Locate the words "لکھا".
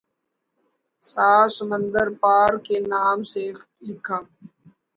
3.87-4.17